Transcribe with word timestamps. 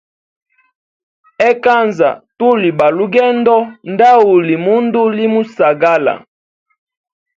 Ekanza 1.49 2.09
tuli 2.37 2.69
ba 2.77 2.87
lugendo, 2.97 3.55
ndauli 3.91 4.55
mundu 4.65 5.01
limusagala. 5.15 6.13